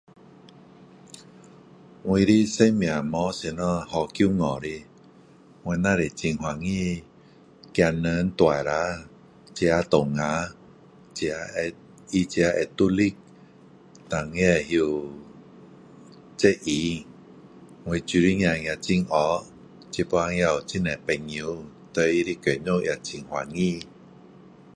[2.07, 4.83] 我的生命没有什么好骄傲的，
[5.61, 7.03] 我只是很欢喜。
[7.75, 9.07] 孩子们大了，
[9.53, 10.47] 自己当家，
[11.13, 11.75] 自己会，他
[12.07, 13.15] 自己会独立，
[14.09, 14.63] 但也会
[16.35, 17.05] 责任。
[17.83, 19.17] 我的女儿也很乖，
[19.91, 21.63] 现在也有很多朋友，
[21.93, 23.85] 对她的工作也很满意。